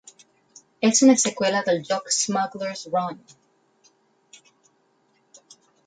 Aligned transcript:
És 0.89 1.01
una 1.07 1.15
seqüela 1.23 1.61
del 1.67 1.83
joc 1.91 2.09
"Smuggler's 2.17 2.83
Run". 2.97 3.23